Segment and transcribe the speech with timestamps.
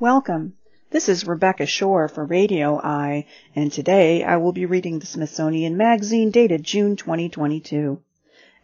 [0.00, 0.54] Welcome.
[0.88, 5.76] This is Rebecca Shore for Radio Eye, and today I will be reading the Smithsonian
[5.76, 8.00] Magazine dated June 2022.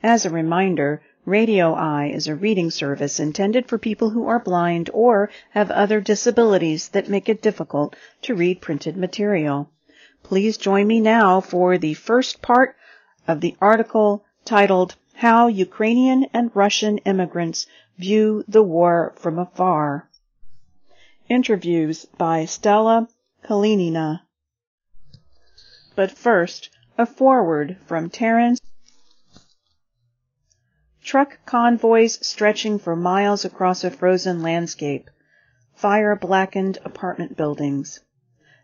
[0.03, 4.88] As a reminder, Radio Eye is a reading service intended for people who are blind
[4.95, 9.68] or have other disabilities that make it difficult to read printed material.
[10.22, 12.76] Please join me now for the first part
[13.28, 17.66] of the article titled How Ukrainian and Russian Immigrants
[17.98, 20.09] View the War from Afar.
[21.29, 23.09] Interviews by Stella
[23.42, 24.20] Kalinina.
[25.96, 28.60] But first, a foreword from Terence.
[31.02, 35.10] Truck convoys stretching for miles across a frozen landscape.
[35.74, 37.98] Fire-blackened apartment buildings.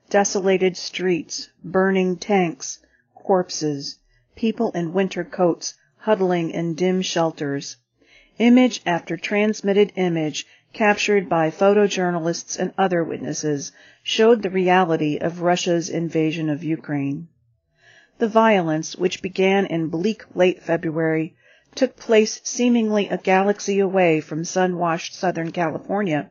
[0.08, 2.78] Desolated streets, burning tanks,
[3.16, 3.98] corpses,
[4.36, 7.76] people in winter coats huddling in dim shelters.
[8.38, 13.72] Image after transmitted image captured by photojournalists and other witnesses,
[14.02, 17.28] showed the reality of Russia's invasion of Ukraine.
[18.18, 21.34] The violence, which began in bleak late February,
[21.74, 26.30] took place seemingly a galaxy away from sun-washed Southern California,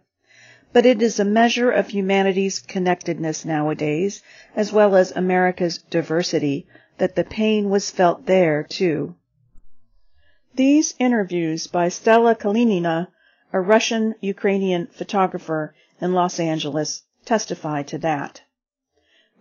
[0.74, 4.24] but it is a measure of humanity's connectedness nowadays,
[4.56, 6.66] as well as America's diversity,
[6.98, 9.16] that the pain was felt there, too.
[10.56, 13.08] These interviews by Stella Kalinina
[13.54, 18.42] a Russian-Ukrainian photographer in Los Angeles, testify to that.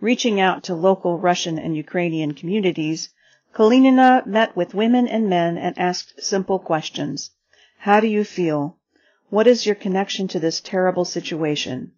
[0.01, 3.09] Reaching out to local Russian and Ukrainian communities,
[3.53, 7.31] Kalinina met with women and men and asked simple questions.
[7.79, 8.77] How do you feel?
[9.29, 11.93] What is your connection to this terrible situation?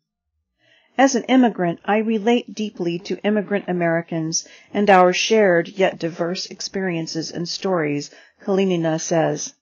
[0.96, 7.32] As an immigrant, I relate deeply to immigrant Americans and our shared yet diverse experiences
[7.32, 8.12] and stories,
[8.44, 9.56] Kalinina says.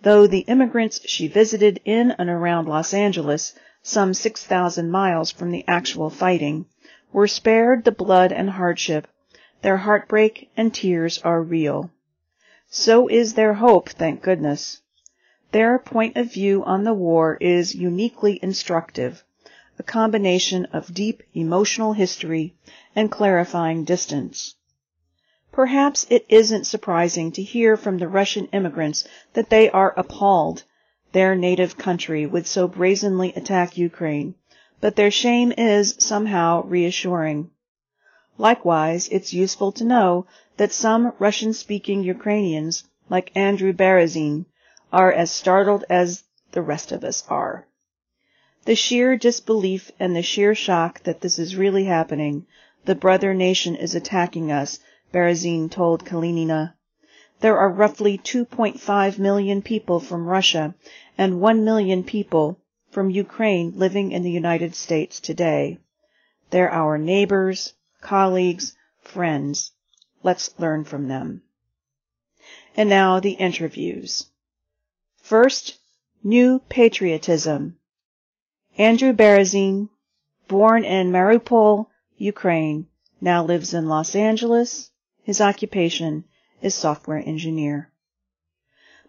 [0.00, 5.64] Though the immigrants she visited in and around Los Angeles, some 6,000 miles from the
[5.68, 6.64] actual fighting,
[7.12, 9.06] were spared the blood and hardship,
[9.60, 11.90] their heartbreak and tears are real.
[12.70, 14.80] So is their hope, thank goodness.
[15.52, 19.24] Their point of view on the war is uniquely instructive,
[19.78, 22.54] a combination of deep emotional history
[22.96, 24.56] and clarifying distance.
[25.52, 30.64] Perhaps it isn't surprising to hear from the Russian immigrants that they are appalled
[31.12, 34.34] their native country would so brazenly attack Ukraine,
[34.80, 37.50] but their shame is somehow reassuring.
[38.36, 44.46] Likewise, it's useful to know that some Russian-speaking Ukrainians, like Andrew Berezin,
[44.92, 47.67] are as startled as the rest of us are.
[48.68, 52.46] The sheer disbelief and the sheer shock that this is really happening,
[52.84, 54.78] the brother nation is attacking us,
[55.10, 56.74] Berezin told Kalinina.
[57.40, 60.74] There are roughly 2.5 million people from Russia
[61.16, 65.78] and 1 million people from Ukraine living in the United States today.
[66.50, 69.72] They're our neighbors, colleagues, friends.
[70.22, 71.40] Let's learn from them.
[72.76, 74.26] And now the interviews.
[75.22, 75.78] First,
[76.22, 77.77] New Patriotism.
[78.78, 79.88] Andrew Berezin,
[80.46, 82.86] born in Mariupol, Ukraine,
[83.20, 84.92] now lives in Los Angeles,
[85.24, 86.22] his occupation
[86.62, 87.90] is software engineer.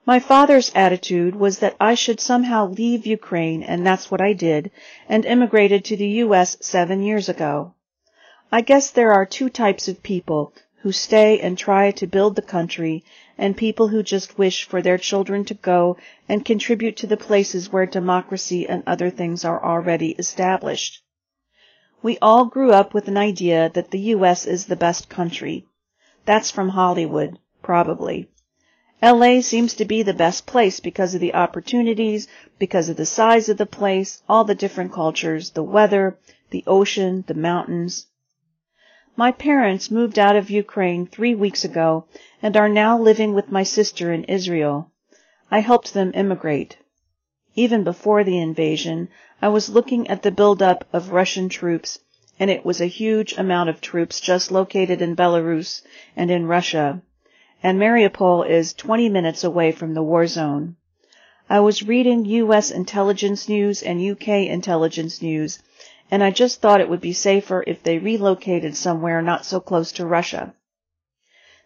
[0.08, 4.72] My father's attitude was that I should somehow leave Ukraine, and that's what I did,
[5.08, 6.58] and immigrated to the U.S.
[6.62, 7.76] seven years ago.
[8.52, 12.42] I guess there are two types of people who stay and try to build the
[12.42, 13.04] country,
[13.40, 15.96] and people who just wish for their children to go
[16.28, 21.02] and contribute to the places where democracy and other things are already established.
[22.04, 24.46] We all grew up with an idea that the U.S.
[24.46, 25.66] is the best country,
[26.26, 28.30] that's from Hollywood, probably.
[29.02, 32.28] LA seems to be the best place because of the opportunities,
[32.58, 36.20] because of the size of the place, all the different cultures, the weather,
[36.50, 38.08] the ocean, the mountains.
[39.16, 42.06] My parents moved out of Ukraine three weeks ago
[42.42, 44.92] and are now living with my sister in Israel.
[45.52, 46.78] I helped them immigrate.
[47.56, 49.10] Even before the invasion,
[49.42, 52.00] I was looking at the buildup of Russian troops
[52.40, 55.82] and it was a huge amount of troops just located in Belarus
[56.16, 57.02] and in Russia,
[57.62, 60.78] and Mariupol is 20 minutes away from the war zone.
[61.50, 62.72] I was reading U.S.
[62.72, 65.60] intelligence news and UK intelligence news,
[66.12, 69.92] and I just thought it would be safer if they relocated somewhere not so close
[69.94, 70.54] to Russia.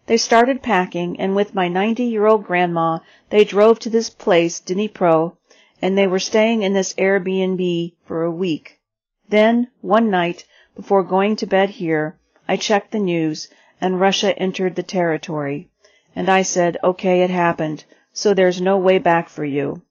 [0.06, 2.98] They started packing, and with my 90-year-old grandma,
[3.30, 5.36] they drove to this place, Dnipro,
[5.80, 8.80] and they were staying in this Airbnb for a week.
[9.28, 10.44] Then, one night,
[10.76, 13.48] before going to bed here, I checked the news,
[13.80, 15.70] and Russia entered the territory.
[16.14, 19.82] And I said, okay, it happened, so there's no way back for you.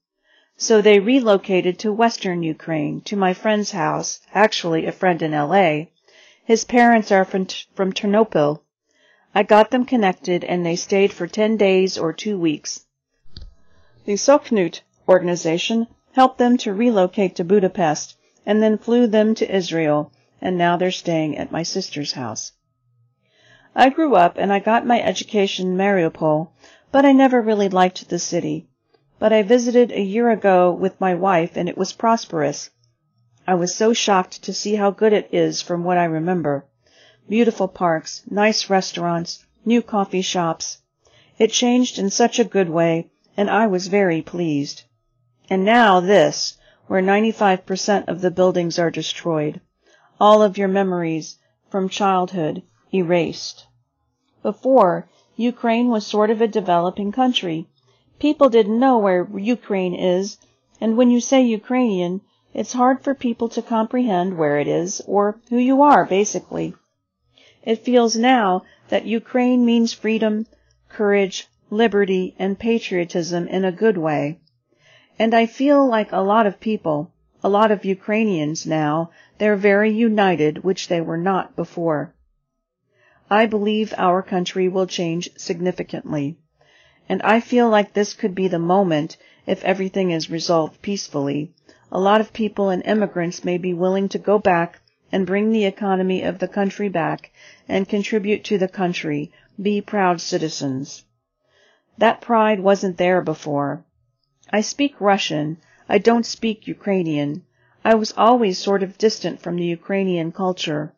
[0.57, 5.85] So they relocated to western Ukraine, to my friend's house, actually a friend in LA.
[6.45, 8.61] His parents are from, from Ternopil.
[9.33, 12.85] I got them connected and they stayed for 10 days or two weeks.
[14.05, 18.15] The Sokhnut organization helped them to relocate to Budapest
[18.45, 22.51] and then flew them to Israel and now they're staying at my sister's house.
[23.73, 26.49] I grew up and I got my education in Mariupol,
[26.91, 28.67] but I never really liked the city
[29.19, 32.69] but I visited a year ago with my wife and it was prosperous.
[33.45, 36.65] I was so shocked to see how good it is from what I remember.
[37.27, 40.79] Beautiful parks, nice restaurants, new coffee shops.
[41.37, 44.83] It changed in such a good way, and I was very pleased.
[45.49, 46.57] And now this,
[46.87, 49.61] where 95% of the buildings are destroyed.
[50.19, 51.37] All of your memories
[51.69, 52.63] from childhood
[52.93, 53.65] erased.
[54.41, 57.67] Before, Ukraine was sort of a developing country.
[58.19, 60.37] People didn't know where Ukraine is,
[60.79, 62.21] and when you say Ukrainian,
[62.53, 66.75] it's hard for people to comprehend where it is or who you are, basically.
[67.63, 70.45] It feels now that Ukraine means freedom,
[70.89, 74.39] courage, liberty, and patriotism in a good way.
[75.17, 77.11] And I feel like a lot of people,
[77.43, 82.13] a lot of Ukrainians now, they're very united, which they were not before.
[83.29, 86.37] I believe our country will change significantly
[87.09, 91.51] and I feel like this could be the moment if everything is resolved peacefully.
[91.91, 94.79] A lot of people and immigrants may be willing to go back
[95.11, 97.31] and bring the economy of the country back
[97.67, 101.03] and contribute to the country, be proud citizens.
[101.97, 103.83] That pride wasn't there before.
[104.49, 105.57] I speak Russian.
[105.87, 107.43] I don't speak Ukrainian.
[107.85, 110.93] I was always sort of distant from the Ukrainian culture.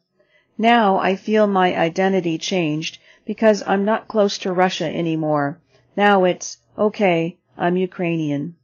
[0.58, 5.60] Now I feel my identity changed because I'm not close to Russia anymore.
[5.98, 8.58] Now it's, okay, I'm Ukrainian.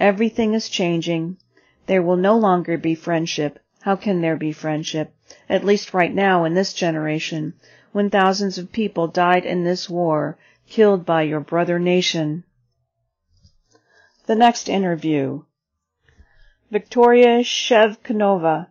[0.00, 1.36] Everything is changing.
[1.86, 3.58] There will no longer be friendship.
[3.82, 5.14] How can there be friendship?
[5.46, 7.52] At least right now in this generation,
[7.92, 12.44] when thousands of people died in this war, killed by your brother nation.
[14.24, 15.42] The next interview.
[16.70, 18.68] Victoria Shevkanova,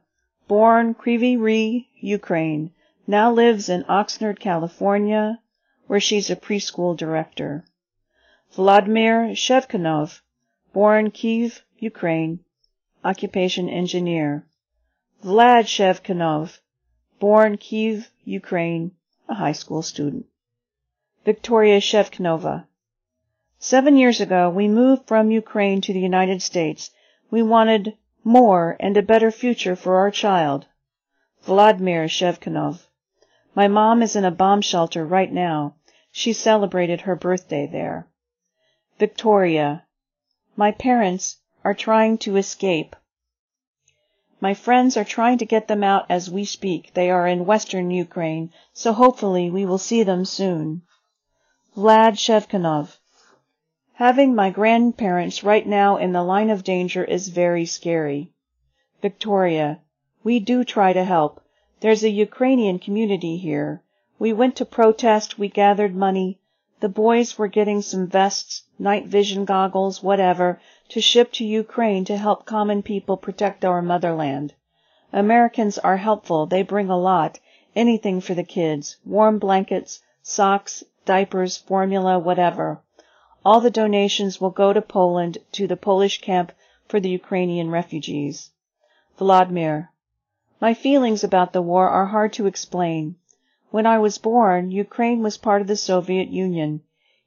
[0.47, 2.71] born Kryvyi Rih, Ukraine,
[3.05, 5.39] now lives in Oxnard, California,
[5.85, 7.63] where she's a preschool director.
[8.55, 10.21] Vladimir Shevkanov,
[10.73, 12.39] born Kiev, Ukraine,
[13.03, 14.45] occupation engineer.
[15.23, 16.59] Vlad Shevkanov,
[17.19, 18.91] born Kiev, Ukraine,
[19.27, 20.27] a high school student.
[21.25, 22.67] Victoria Shevkanova.
[23.57, 26.91] Seven years ago, we moved from Ukraine to the United States.
[27.31, 30.67] We wanted more and a better future for our child.
[31.41, 32.85] Vladimir Shevkanov.
[33.55, 35.73] My mom is in a bomb shelter right now.
[36.11, 38.07] She celebrated her birthday there.
[38.99, 39.85] Victoria.
[40.55, 42.95] My parents are trying to escape.
[44.39, 46.93] My friends are trying to get them out as we speak.
[46.93, 50.83] They are in western Ukraine, so hopefully we will see them soon.
[51.75, 52.99] Vlad Shevkanov.
[53.93, 58.31] Having my grandparents right now in the line of danger is very scary.
[59.01, 59.79] Victoria.
[60.23, 61.41] We do try to help.
[61.79, 63.81] There's a Ukrainian community here.
[64.19, 66.37] We went to protest, we gathered money,
[66.83, 70.59] the boys were getting some vests, night vision goggles, whatever,
[70.89, 74.53] to ship to Ukraine to help common people protect our motherland.
[75.13, 76.45] Americans are helpful.
[76.45, 77.39] They bring a lot.
[77.73, 78.97] Anything for the kids.
[79.05, 82.81] Warm blankets, socks, diapers, formula, whatever.
[83.45, 86.51] All the donations will go to Poland, to the Polish camp
[86.89, 88.49] for the Ukrainian refugees.
[89.17, 89.89] Vladimir.
[90.59, 93.15] My feelings about the war are hard to explain.
[93.73, 96.81] When I was born, Ukraine was part of the Soviet Union.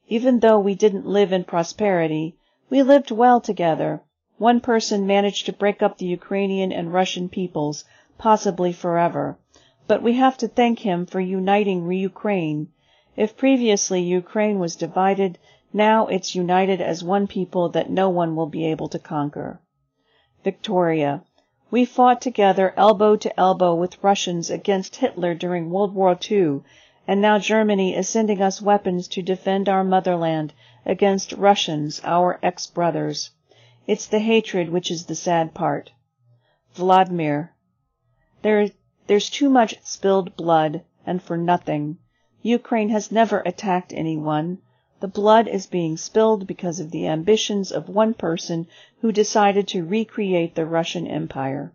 [0.07, 2.37] Even though we didn't live in prosperity,
[2.71, 4.01] we lived well together.
[4.39, 7.85] One person managed to break up the Ukrainian and Russian peoples,
[8.17, 9.37] possibly forever.
[9.89, 12.69] But we have to thank him for uniting Ukraine.
[13.17, 15.41] If previously Ukraine was divided,
[15.73, 19.59] now it's united as one people that no one will be able to conquer.
[20.45, 21.25] Victoria.
[21.69, 26.61] We fought together elbow to elbow with Russians against Hitler during World War II,
[27.09, 30.53] and now Germany is sending us weapons to defend our motherland
[30.85, 33.31] against Russians, our ex-brothers.
[33.85, 35.91] It's the hatred which is the sad part.
[36.75, 37.53] Vladimir.
[38.43, 38.71] There,
[39.09, 41.99] there's too much spilled blood, and for nothing.
[42.43, 44.59] Ukraine has never attacked anyone.
[44.99, 48.67] The blood is being spilled because of the ambitions of one person
[49.01, 51.75] who decided to recreate the Russian Empire.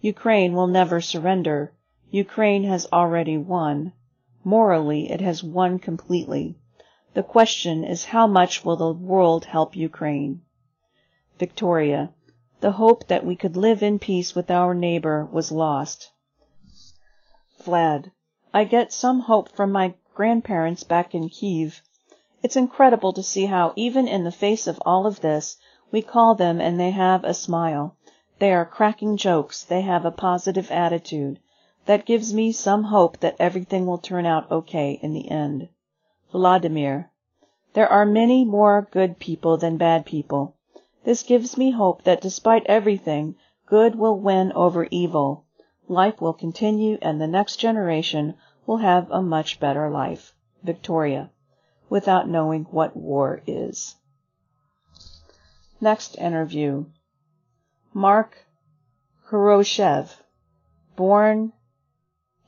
[0.00, 1.72] Ukraine will never surrender.
[2.10, 3.92] Ukraine has already won.
[4.42, 6.56] Morally, it has won completely.
[7.14, 10.42] The question is how much will the world help Ukraine?
[11.38, 12.12] Victoria.
[12.60, 16.10] The hope that we could live in peace with our neighbor was lost.
[17.62, 18.10] Vlad.
[18.52, 21.82] I get some hope from my grandparents back in Kiev.
[22.40, 25.56] It's incredible to see how, even in the face of all of this,
[25.90, 27.96] we call them and they have a smile.
[28.38, 29.64] They are cracking jokes.
[29.64, 31.40] They have a positive attitude.
[31.86, 35.68] That gives me some hope that everything will turn out okay in the end.
[36.30, 37.10] Vladimir.
[37.72, 40.54] There are many more good people than bad people.
[41.02, 43.34] This gives me hope that despite everything,
[43.66, 45.44] good will win over evil.
[45.88, 50.34] Life will continue and the next generation will have a much better life.
[50.62, 51.30] Victoria.
[51.90, 53.96] Without knowing what war is.
[55.80, 56.84] Next interview.
[57.94, 58.46] Mark
[59.28, 60.16] Khoroshev.
[60.96, 61.52] Born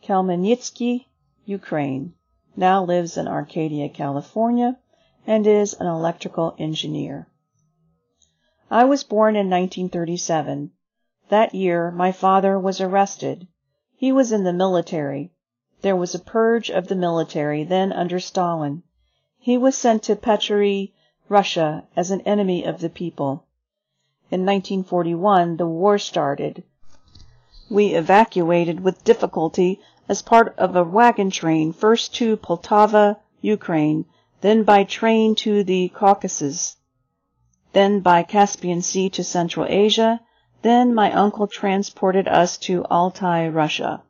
[0.03, 1.07] Khmelnytsky,
[1.45, 2.15] Ukraine.
[2.57, 4.79] Now lives in Arcadia, California,
[5.27, 7.27] and is an electrical engineer.
[8.71, 10.73] I was born in 1937.
[11.29, 13.47] That year my father was arrested.
[13.97, 15.33] He was in the military.
[15.83, 18.83] There was a purge of the military then under Stalin.
[19.41, 20.93] He was sent to Pechory,
[21.29, 23.45] Russia, as an enemy of the people.
[24.31, 26.63] In 1941 the war started.
[27.69, 34.05] We evacuated with difficulty as part of a wagon train first to Poltava, Ukraine,
[34.41, 36.77] then by train to the Caucasus
[37.73, 40.21] then by Caspian Sea to Central Asia,
[40.63, 44.03] then my uncle transported us to Altai, Russia.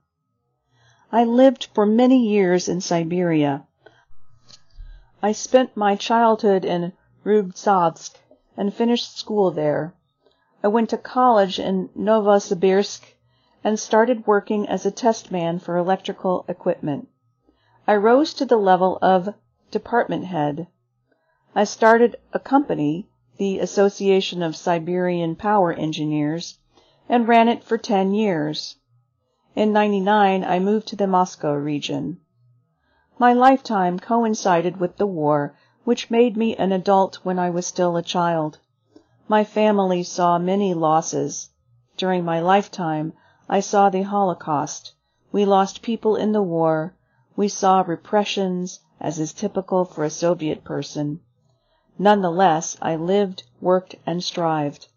[1.12, 3.66] I lived for many years in Siberia.
[5.22, 6.92] I spent my childhood in
[7.24, 8.14] Rubtsovsk
[8.56, 9.94] and finished school there.
[10.62, 13.02] I went to college in Novosibirsk
[13.62, 17.08] and started working as a test man for electrical equipment.
[17.86, 19.34] I rose to the level of
[19.70, 20.66] department head.
[21.54, 23.10] I started a company
[23.40, 26.58] the Association of Siberian Power Engineers,
[27.08, 28.76] and ran it for 10 years.
[29.56, 32.20] In 99 I moved to the Moscow region.
[33.20, 37.98] My lifetime coincided with the war, which made me an adult when I was still
[37.98, 38.60] a child.
[39.28, 41.50] My family saw many losses.
[41.98, 43.12] During my lifetime,
[43.46, 44.94] I saw the Holocaust.
[45.32, 46.94] We lost people in the war.
[47.36, 51.20] We saw repressions, as is typical for a Soviet person.
[51.98, 54.88] Nonetheless, I lived, worked, and strived.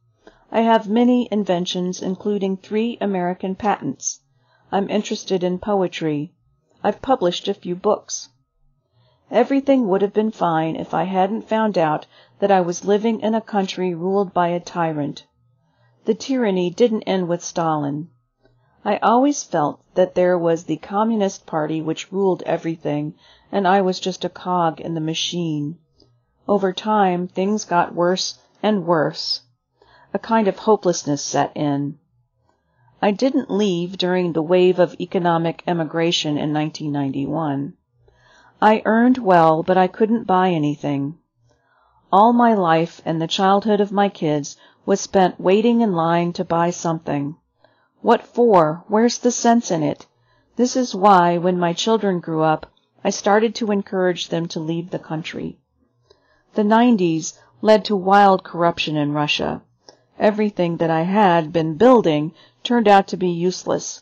[0.49, 4.21] I have many inventions, including three American patents.
[4.71, 6.31] I'm interested in poetry.
[6.83, 8.27] I've published a few books.
[9.31, 12.05] Everything would have been fine if I hadn't found out
[12.39, 15.25] that I was living in a country ruled by a tyrant.
[16.03, 18.09] The tyranny didn't end with Stalin.
[18.83, 23.15] I always felt that there was the Communist Party which ruled everything,
[23.49, 25.77] and I was just a cog in the machine.
[26.49, 29.43] Over time, things got worse and worse.
[30.13, 31.97] A kind of hopelessness set in.
[33.03, 37.73] I didn't leave during the wave of economic emigration in 1991.
[38.61, 41.17] I earned well, but I couldn't buy anything.
[42.13, 44.55] All my life and the childhood of my kids
[44.85, 47.35] was spent waiting in line to buy something.
[47.99, 48.85] What for?
[48.87, 50.07] Where's the sense in it?
[50.55, 52.67] This is why, when my children grew up,
[53.03, 55.57] I started to encourage them to leave the country.
[56.53, 59.61] The 90s led to wild corruption in Russia.
[60.17, 62.31] Everything that I had been building
[62.63, 64.01] turned out to be useless.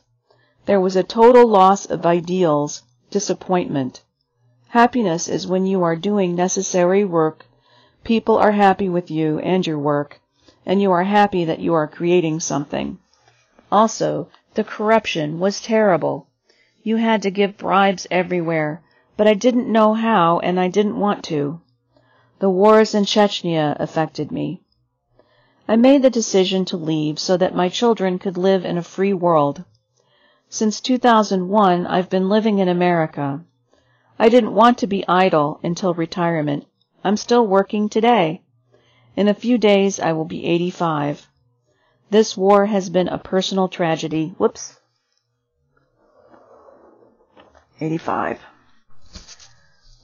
[0.66, 4.04] There was a total loss of ideals, disappointment.
[4.70, 7.46] Happiness is when you are doing necessary work,
[8.04, 10.22] people are happy with you and your work,
[10.66, 12.98] and you are happy that you are creating something.
[13.72, 16.28] Also, the corruption was terrible.
[16.84, 18.82] You had to give bribes everywhere,
[19.18, 21.62] but I didn't know how and I didn't want to.
[22.40, 24.62] The wars in Chechnya affected me.
[25.72, 29.14] I made the decision to leave so that my children could live in a free
[29.14, 29.64] world.
[30.50, 33.46] Since 2001, I've been living in America.
[34.20, 36.66] I didn't want to be idle until retirement.
[37.06, 38.42] I'm still working today.
[39.16, 41.30] In a few days, I will be 85.
[42.10, 44.36] This war has been a personal tragedy.
[44.38, 44.78] Whoops.
[47.80, 48.42] 85.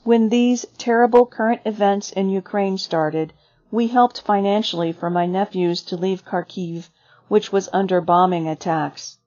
[0.05, 3.33] When these terrible current events in Ukraine started,
[3.69, 6.89] we helped financially for my nephews to leave Kharkiv,
[7.27, 9.17] which was under bombing attacks.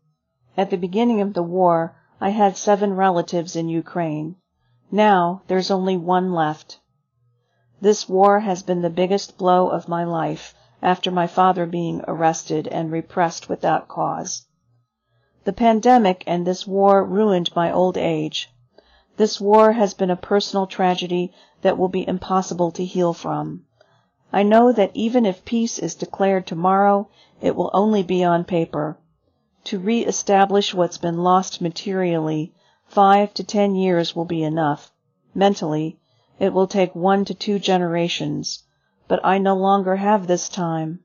[0.57, 4.37] At the beginning of the war, I had seven relatives in Ukraine.
[4.91, 6.81] Now, there's only one left.
[7.83, 12.67] This war has been the biggest blow of my life after my father being arrested
[12.69, 14.47] and repressed without cause.
[15.45, 18.51] The pandemic and this war ruined my old age.
[19.17, 23.67] This war has been a personal tragedy that will be impossible to heal from.
[24.33, 27.09] I know that even if peace is declared tomorrow,
[27.41, 28.97] it will only be on paper.
[29.65, 32.53] To re-establish what's been lost materially,
[32.87, 34.93] five to ten years will be enough.
[35.35, 35.99] Mentally,
[36.39, 38.63] it will take one to two generations,
[39.09, 41.01] but I no longer have this time.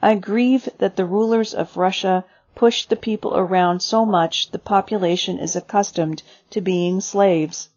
[0.00, 5.38] I grieve that the rulers of Russia push the people around so much the population
[5.38, 7.68] is accustomed to being slaves.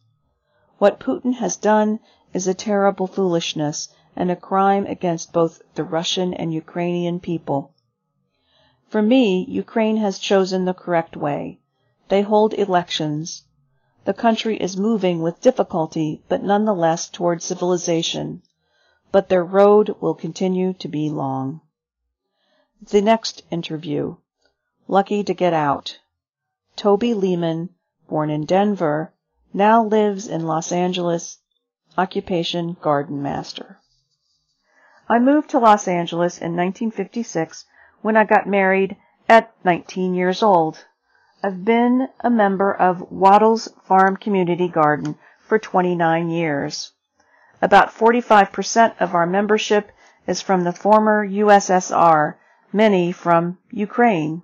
[0.78, 2.00] What Putin has done
[2.34, 7.72] is a terrible foolishness and a crime against both the Russian and Ukrainian people.
[8.90, 11.60] For me, Ukraine has chosen the correct way.
[12.10, 13.44] They hold elections.
[14.06, 18.42] The country is moving with difficulty, but nonetheless toward civilization.
[19.12, 21.62] But their road will continue to be long.
[22.82, 24.16] The next interview.
[24.88, 26.00] Lucky to get out.
[26.76, 27.70] Toby Lehman,
[28.08, 29.14] born in Denver,
[29.54, 31.38] now lives in Los Angeles.
[31.98, 33.80] Occupation garden master.
[35.10, 37.66] I moved to Los Angeles in 1956
[38.02, 38.98] when I got married
[39.30, 40.86] at 19 years old.
[41.42, 46.92] I've been a member of Wattles Farm Community Garden for 29 years.
[47.62, 49.94] About 45% of our membership
[50.28, 52.36] is from the former USSR,
[52.74, 54.42] many from Ukraine.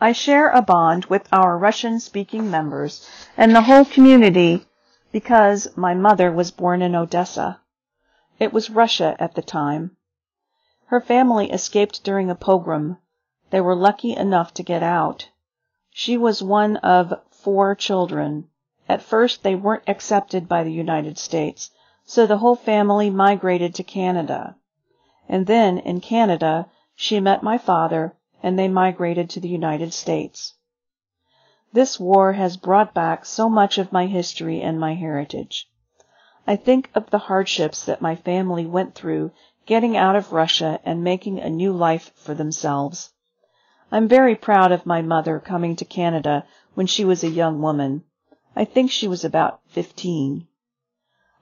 [0.00, 4.64] I share a bond with our Russian speaking members and the whole community
[5.10, 7.60] because my mother was born in Odessa.
[8.38, 9.96] It was Russia at the time.
[10.86, 12.98] Her family escaped during a pogrom.
[13.50, 15.28] They were lucky enough to get out.
[15.90, 18.48] She was one of four children.
[18.88, 21.70] At first they weren't accepted by the United States,
[22.04, 24.56] so the whole family migrated to Canada.
[25.28, 30.54] And then, in Canada, she met my father, and they migrated to the United States.
[31.72, 35.68] This war has brought back so much of my history and my heritage.
[36.50, 39.32] I think of the hardships that my family went through
[39.66, 43.12] getting out of Russia and making a new life for themselves.
[43.92, 48.04] I'm very proud of my mother coming to Canada when she was a young woman.
[48.56, 50.48] I think she was about 15.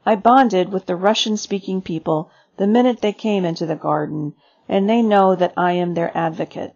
[0.05, 4.35] I bonded with the Russian speaking people the minute they came into the garden,
[4.69, 6.75] and they know that I am their advocate.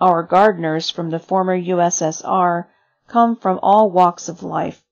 [0.00, 2.68] Our gardeners from the former USSR
[3.08, 4.82] come from all walks of life.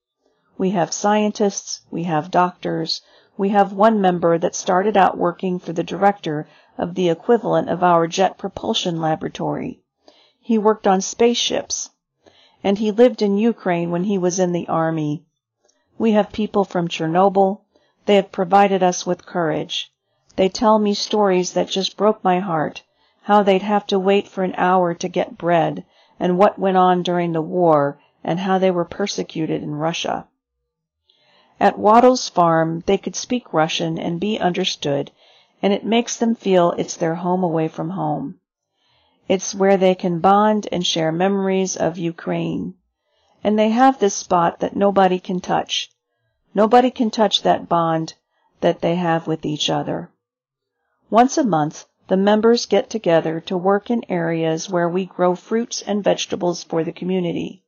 [0.61, 3.01] We have scientists, we have doctors,
[3.35, 6.47] we have one member that started out working for the director
[6.77, 9.79] of the equivalent of our jet propulsion laboratory.
[10.39, 11.89] He worked on spaceships.
[12.63, 15.23] And he lived in Ukraine when he was in the army.
[15.97, 17.61] We have people from Chernobyl.
[18.05, 19.91] They have provided us with courage.
[20.35, 22.83] They tell me stories that just broke my heart.
[23.23, 25.85] How they'd have to wait for an hour to get bread,
[26.19, 30.27] and what went on during the war, and how they were persecuted in Russia.
[31.61, 35.11] At Wattles Farm they could speak Russian and be understood,
[35.61, 38.39] and it makes them feel it's their home away from home.
[39.27, 42.73] It's where they can bond and share memories of Ukraine.
[43.43, 45.91] And they have this spot that nobody can touch.
[46.55, 48.15] Nobody can touch that bond
[48.61, 50.09] that they have with each other.
[51.11, 55.83] Once a month, the members get together to work in areas where we grow fruits
[55.83, 57.61] and vegetables for the community.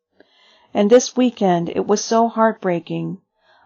[0.74, 3.20] And this weekend it was so heartbreaking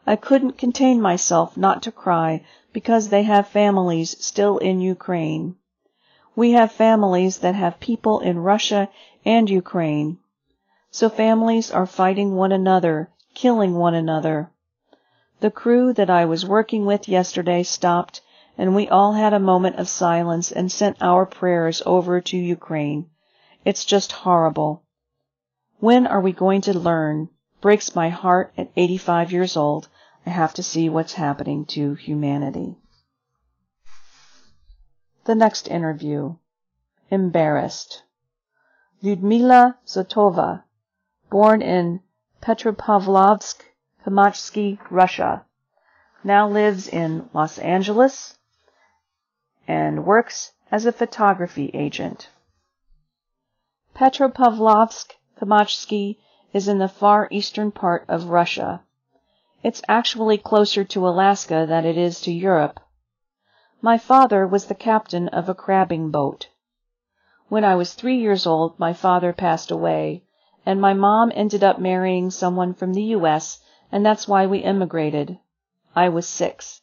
[0.09, 5.57] I couldn't contain myself not to cry because they have families still in Ukraine.
[6.33, 8.87] We have families that have people in Russia
[9.25, 10.19] and Ukraine.
[10.91, 14.49] So families are fighting one another, killing one another.
[15.41, 18.21] The crew that I was working with yesterday stopped
[18.57, 23.09] and we all had a moment of silence and sent our prayers over to Ukraine.
[23.65, 24.83] It's just horrible.
[25.81, 27.27] When are we going to learn?
[27.59, 29.89] Breaks my heart at 85 years old
[30.27, 32.75] I have to see what's happening to humanity.
[35.23, 36.35] The next interview.
[37.09, 38.03] Embarrassed.
[39.01, 40.63] Lyudmila Zotova,
[41.29, 42.01] born in
[42.41, 43.61] Petropavlovsk,
[44.05, 45.45] Kamchatsky, Russia,
[46.25, 48.37] now lives in Los Angeles
[49.65, 52.27] and works as a photography agent.
[53.95, 56.17] Petropavlovsk, Kamchatsky
[56.51, 58.83] is in the far eastern part of Russia
[59.67, 62.79] it's actually closer to Alaska than it is to Europe.
[63.81, 66.47] My father was the captain of a crabbing boat.
[67.49, 70.23] When I was three years old, my father passed away,
[70.65, 73.59] and my mom ended up marrying someone from the U.S.,
[73.91, 75.37] and that's why we immigrated.
[75.93, 76.81] I was six.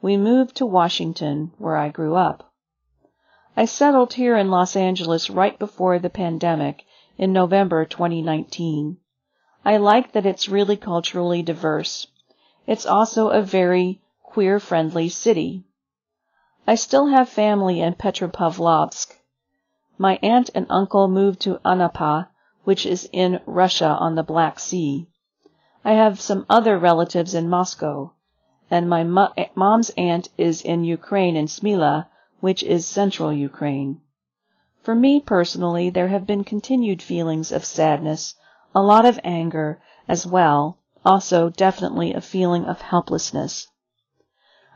[0.00, 2.50] We moved to Washington, where I grew up.
[3.58, 6.86] I settled here in Los Angeles right before the pandemic
[7.18, 8.96] in November 2019.
[9.66, 12.06] I like that it's really culturally diverse.
[12.66, 15.64] It's also a very queer friendly city.
[16.66, 19.18] I still have family in Petropavlovsk.
[19.98, 22.28] My aunt and uncle moved to Anapa,
[22.64, 25.08] which is in Russia on the Black Sea.
[25.84, 28.12] I have some other relatives in Moscow,
[28.70, 32.06] and my mo- mom's aunt is in Ukraine in Smila,
[32.38, 34.00] which is central Ukraine.
[34.82, 38.36] For me personally, there have been continued feelings of sadness,
[38.72, 43.66] a lot of anger as well, also definitely a feeling of helplessness.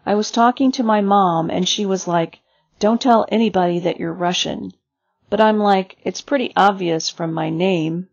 [0.04, 2.40] I was talking to my mom and she was like,
[2.78, 4.72] don't tell anybody that you're Russian.
[5.28, 8.08] But I'm like, it's pretty obvious from my name.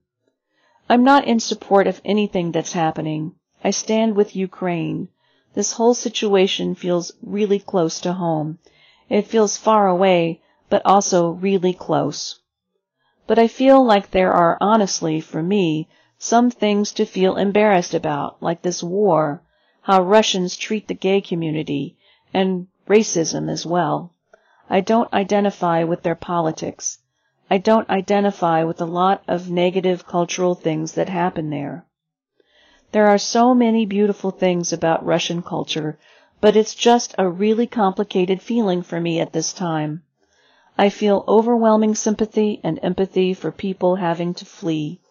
[0.90, 3.36] I'm not in support of anything that's happening.
[3.64, 5.10] I stand with Ukraine.
[5.54, 8.60] This whole situation feels really close to home.
[9.10, 12.40] It feels far away, but also really close.
[13.28, 15.88] But I feel like there are honestly, for me,
[16.24, 19.42] some things to feel embarrassed about, like this war,
[19.82, 21.98] how Russians treat the gay community,
[22.34, 24.14] and racism as well.
[24.70, 27.00] I don't identify with their politics.
[27.50, 31.86] I don't identify with a lot of negative cultural things that happen there.
[32.94, 36.00] There are so many beautiful things about Russian culture,
[36.40, 40.04] but it's just a really complicated feeling for me at this time.
[40.78, 45.02] I feel overwhelming sympathy and empathy for people having to flee,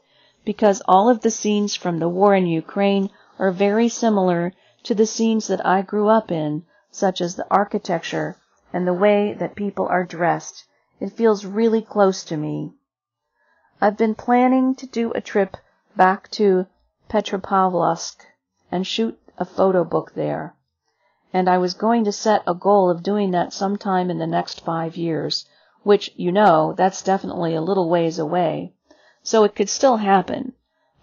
[0.44, 4.52] because all of the scenes from the war in Ukraine are very similar
[4.82, 8.36] to the scenes that I grew up in, such as the architecture
[8.72, 10.64] and the way that people are dressed
[11.02, 12.72] it feels really close to me.
[13.80, 15.56] I've been planning to do a trip
[15.96, 16.66] back to
[17.10, 18.24] Petropavlovsk
[18.70, 20.54] and shoot a photo book there.
[21.32, 24.64] And I was going to set a goal of doing that sometime in the next
[24.64, 25.44] five years,
[25.82, 28.72] which, you know, that's definitely a little ways away.
[29.22, 30.52] So it could still happen.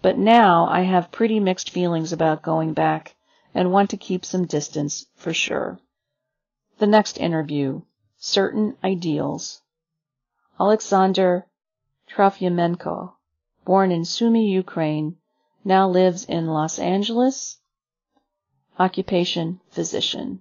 [0.02, 3.16] But now I have pretty mixed feelings about going back
[3.54, 5.78] and want to keep some distance for sure.
[6.78, 7.82] The next interview.
[8.18, 9.62] Certain Ideals.
[10.58, 11.46] Alexander
[12.06, 13.14] Trofyamenko,
[13.64, 15.16] born in Sumy, Ukraine,
[15.64, 17.58] now lives in Los Angeles.
[18.78, 20.40] Occupation physician.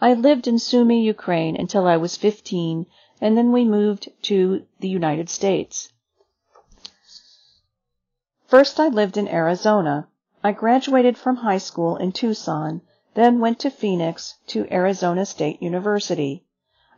[0.00, 2.86] I lived in Sumy, Ukraine until I was 15
[3.20, 5.92] and then we moved to the United States.
[8.50, 10.08] First I lived in Arizona.
[10.42, 12.80] I graduated from high school in Tucson,
[13.14, 16.42] then went to Phoenix to Arizona State University.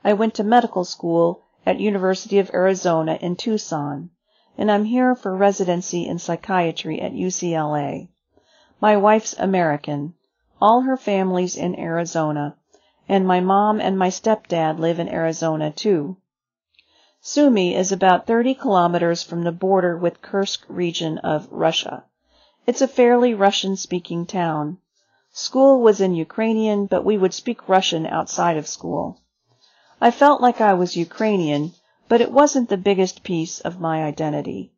[0.03, 4.09] I went to medical school at University of Arizona in Tucson,
[4.57, 8.09] and I'm here for residency in psychiatry at UCLA.
[8.81, 10.15] My wife's American.
[10.59, 12.57] All her family's in Arizona,
[13.11, 16.17] and my mom and my stepdad live in Arizona too.
[17.25, 22.03] Sumy is about 30 kilometers from the border with Kursk region of Russia.
[22.67, 24.79] It's a fairly Russian-speaking town.
[25.31, 29.21] School was in Ukrainian, but we would speak Russian outside of school.
[30.01, 31.75] I felt like I was Ukrainian,
[32.09, 34.73] but it wasn't the biggest piece of my identity.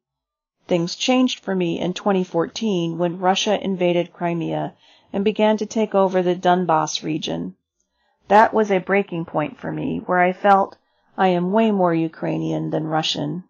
[0.68, 4.74] Things changed for me in 2014 when Russia invaded Crimea
[5.14, 7.56] and began to take over the Donbass region.
[8.28, 10.76] That was a breaking point for me where I felt
[11.16, 13.44] I am way more Ukrainian than Russian.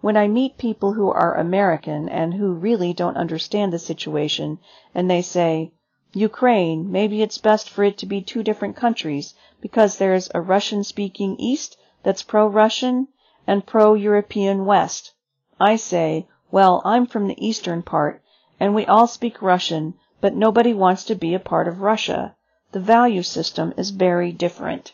[0.00, 4.60] When I meet people who are American and who really don't understand the situation
[4.94, 5.72] and they say,
[6.12, 10.84] Ukraine, maybe it's best for it to be two different countries because there's a Russian
[10.84, 13.08] speaking East that's pro-Russian
[13.44, 15.14] and pro-European West.
[15.58, 18.22] I say, well, I'm from the eastern part
[18.60, 22.36] and we all speak Russian, but nobody wants to be a part of Russia.
[22.70, 24.92] The value system is very different.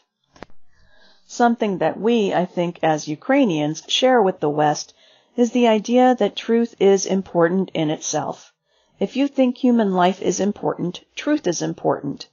[1.27, 4.93] Something that we, I think, as Ukrainians share with the West
[5.37, 8.53] is the idea that truth is important in itself.
[9.01, 12.29] If you think human life is important, truth is important.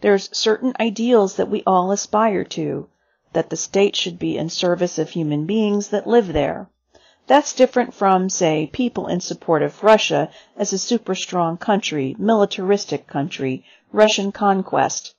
[0.00, 2.88] There's certain ideals that we all aspire to,
[3.32, 6.68] that the state should be in service of human beings that live there.
[7.26, 13.08] That's different from, say, people in support of Russia as a super strong country, militaristic
[13.08, 15.14] country, Russian conquest.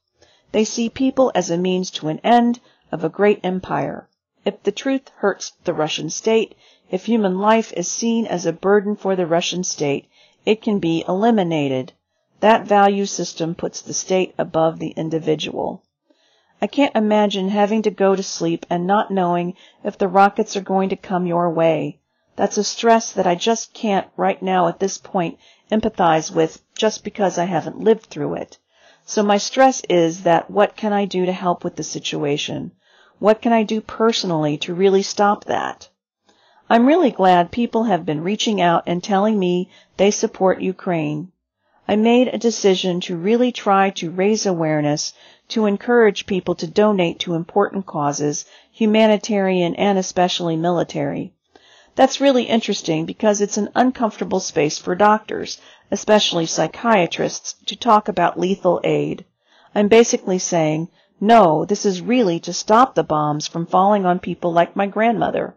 [0.54, 4.08] They see people as a means to an end of a great empire.
[4.46, 6.56] If the truth hurts the Russian state,
[6.90, 10.08] if human life is seen as a burden for the Russian state,
[10.46, 11.92] it can be eliminated.
[12.40, 15.84] That value system puts the state above the individual.
[16.62, 20.62] I can't imagine having to go to sleep and not knowing if the rockets are
[20.62, 22.00] going to come your way.
[22.38, 25.40] That's a stress that I just can't right now at this point
[25.72, 28.60] empathize with just because I haven't lived through it.
[29.06, 32.72] So my stress is that what can I do to help with the situation?
[33.20, 35.90] What can I do personally to really stop that?
[36.70, 41.32] I'm really glad people have been reaching out and telling me they support Ukraine.
[41.88, 45.14] I made a decision to really try to raise awareness
[45.48, 51.34] to encourage people to donate to important causes, humanitarian and especially military.
[51.96, 58.40] That's really interesting because it's an uncomfortable space for doctors, especially psychiatrists, to talk about
[58.40, 59.26] lethal aid.
[59.74, 64.52] I'm basically saying, no, this is really to stop the bombs from falling on people
[64.52, 65.56] like my grandmother.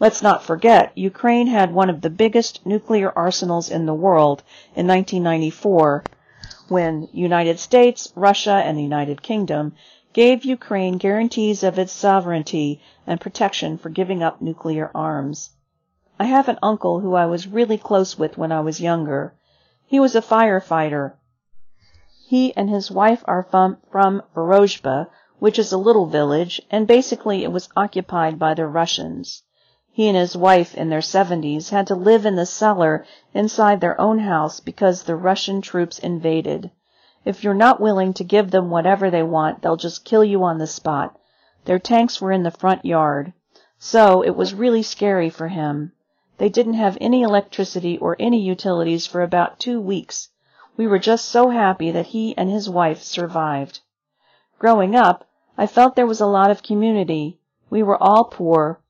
[0.00, 4.42] Let's not forget, Ukraine had one of the biggest nuclear arsenals in the world
[4.74, 6.04] in 1994
[6.68, 9.74] when United States, Russia, and the United Kingdom
[10.12, 15.50] gave Ukraine guarantees of its sovereignty and protection for giving up nuclear arms.
[16.18, 19.34] I have an uncle who I was really close with when I was younger.
[19.86, 21.12] He was a firefighter.
[22.26, 25.08] He and his wife are from, from Vorozhba,
[25.40, 29.42] which is a little village, and basically it was occupied by the Russians.
[29.92, 34.00] He and his wife in their 70s had to live in the cellar inside their
[34.00, 36.70] own house because the Russian troops invaded.
[37.26, 40.56] If you're not willing to give them whatever they want, they'll just kill you on
[40.56, 41.18] the spot.
[41.66, 43.34] Their tanks were in the front yard.
[43.78, 45.92] So it was really scary for him.
[46.38, 50.30] They didn't have any electricity or any utilities for about two weeks.
[50.76, 53.80] We were just so happy that he and his wife survived.
[54.58, 57.38] Growing up, I felt there was a lot of community.
[57.70, 58.80] We were all poor,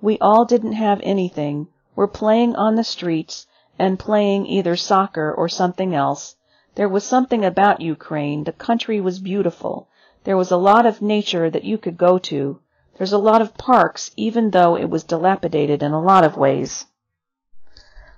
[0.00, 3.46] we all didn't have anything, were playing on the streets,
[3.78, 6.36] and playing either soccer or something else.
[6.74, 8.44] There was something about Ukraine.
[8.44, 9.88] The country was beautiful.
[10.24, 12.60] There was a lot of nature that you could go to.
[12.96, 16.86] There's a lot of parks, even though it was dilapidated in a lot of ways.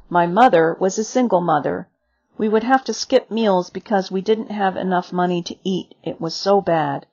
[0.09, 1.89] My mother was a single mother.
[2.38, 5.94] We would have to skip meals because we didn't have enough money to eat.
[6.03, 7.07] It was so bad.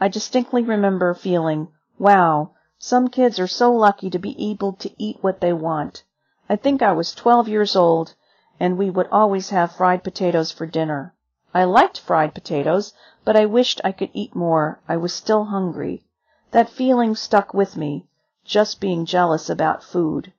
[0.00, 5.18] I distinctly remember feeling, wow, some kids are so lucky to be able to eat
[5.22, 6.02] what they want.
[6.48, 8.14] I think I was 12 years old,
[8.60, 11.14] and we would always have fried potatoes for dinner.
[11.54, 12.92] I liked fried potatoes,
[13.24, 14.80] but I wished I could eat more.
[14.88, 16.04] I was still hungry.
[16.50, 18.06] That feeling stuck with me,
[18.44, 20.33] just being jealous about food.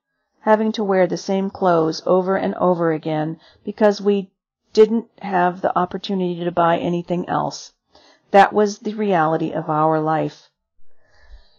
[0.45, 4.29] Having to wear the same clothes over and over again because we
[4.73, 7.73] didn't have the opportunity to buy anything else.
[8.29, 10.51] That was the reality of our life.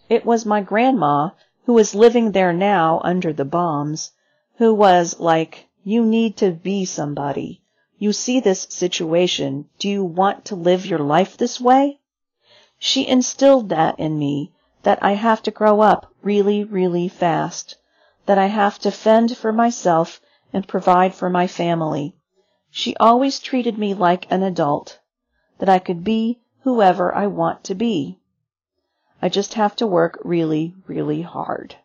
[0.09, 1.31] It was my grandma,
[1.65, 4.13] who is living there now under the bombs,
[4.59, 7.63] who was like, you need to be somebody.
[7.99, 9.69] You see this situation.
[9.81, 11.99] Do you want to live your life this way?
[12.79, 14.53] She instilled that in me,
[14.85, 17.79] that I have to grow up really, really fast,
[18.27, 20.21] that I have to fend for myself
[20.53, 22.15] and provide for my family.
[22.71, 24.99] She always treated me like an adult,
[25.59, 28.19] that I could be whoever I want to be.
[29.23, 31.77] I just have to work really, really hard.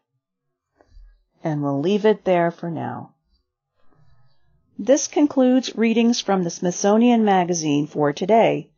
[1.44, 3.14] And we'll leave it there for now.
[4.78, 8.70] This concludes readings from the Smithsonian Magazine for today.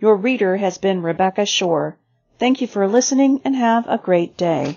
[0.00, 1.98] Your reader has been Rebecca Shore.
[2.38, 4.76] Thank you for listening and have a great day.